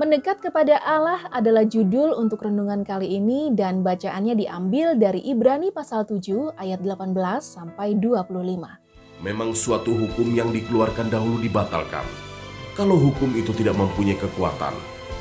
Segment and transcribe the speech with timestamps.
[0.00, 6.08] Mendekat kepada Allah adalah judul untuk renungan kali ini dan bacaannya diambil dari Ibrani pasal
[6.08, 7.12] 7 ayat 18
[7.44, 8.32] sampai 25.
[9.20, 12.08] Memang suatu hukum yang dikeluarkan dahulu dibatalkan.
[12.72, 14.72] Kalau hukum itu tidak mempunyai kekuatan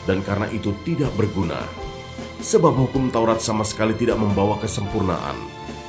[0.07, 1.59] dan karena itu tidak berguna.
[2.39, 5.35] Sebab hukum Taurat sama sekali tidak membawa kesempurnaan,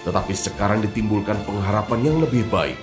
[0.02, 2.74] tetapi sekarang ditimbulkan pengharapan yang lebih baik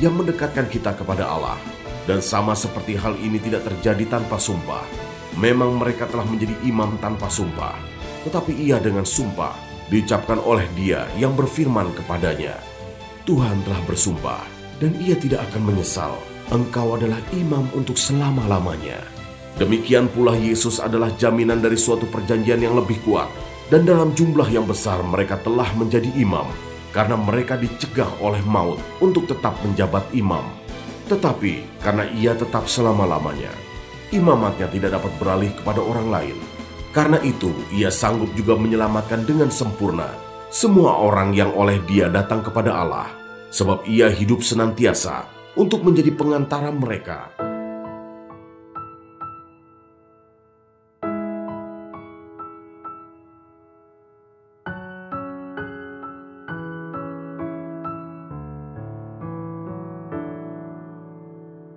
[0.00, 1.60] yang mendekatkan kita kepada Allah.
[2.08, 7.32] Dan sama seperti hal ini tidak terjadi tanpa sumpah, Memang mereka telah menjadi imam tanpa
[7.32, 7.80] sumpah,
[8.28, 9.56] tetapi ia dengan sumpah
[9.88, 12.60] diucapkan oleh dia yang berfirman kepadanya,
[13.24, 14.44] Tuhan telah bersumpah
[14.84, 16.12] dan ia tidak akan menyesal.
[16.52, 19.00] Engkau adalah imam untuk selama-lamanya.
[19.56, 23.30] Demikian pula Yesus adalah jaminan dari suatu perjanjian yang lebih kuat.
[23.70, 26.42] Dan dalam jumlah yang besar mereka telah menjadi imam
[26.90, 30.42] karena mereka dicegah oleh maut untuk tetap menjabat imam.
[31.06, 33.54] Tetapi karena ia tetap selama-lamanya,
[34.10, 36.36] imamatnya tidak dapat beralih kepada orang lain.
[36.90, 42.74] Karena itu, ia sanggup juga menyelamatkan dengan sempurna semua orang yang oleh dia datang kepada
[42.74, 43.06] Allah,
[43.54, 47.39] sebab ia hidup senantiasa untuk menjadi pengantara mereka.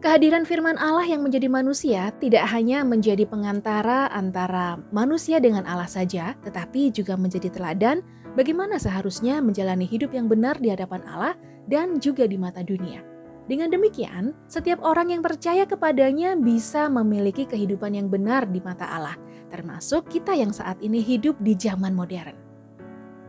[0.00, 6.32] Kehadiran firman Allah yang menjadi manusia tidak hanya menjadi pengantara antara manusia dengan Allah saja,
[6.40, 8.00] tetapi juga menjadi teladan
[8.32, 11.36] bagaimana seharusnya menjalani hidup yang benar di hadapan Allah
[11.68, 13.04] dan juga di mata dunia.
[13.44, 19.20] Dengan demikian, setiap orang yang percaya kepadanya bisa memiliki kehidupan yang benar di mata Allah,
[19.52, 22.32] termasuk kita yang saat ini hidup di zaman modern.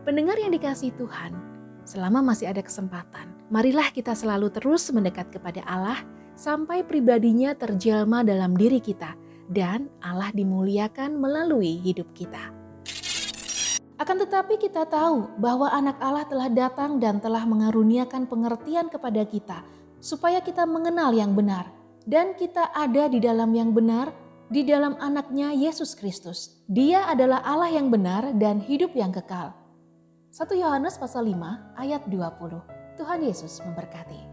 [0.08, 1.36] Pendengar yang dikasih Tuhan,
[1.84, 6.00] selama masih ada kesempatan, marilah kita selalu terus mendekat kepada Allah
[6.34, 9.14] sampai pribadinya terjelma dalam diri kita
[9.52, 12.52] dan Allah dimuliakan melalui hidup kita.
[14.00, 19.62] Akan tetapi kita tahu bahwa anak Allah telah datang dan telah mengaruniakan pengertian kepada kita
[20.02, 21.70] supaya kita mengenal yang benar
[22.02, 24.10] dan kita ada di dalam yang benar
[24.50, 26.60] di dalam anaknya Yesus Kristus.
[26.66, 29.54] Dia adalah Allah yang benar dan hidup yang kekal.
[30.34, 32.98] 1 Yohanes pasal 5 ayat 20.
[33.00, 34.31] Tuhan Yesus memberkati.